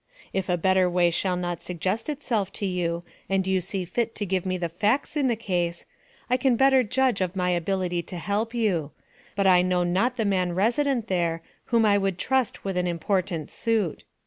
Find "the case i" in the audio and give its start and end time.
5.27-6.37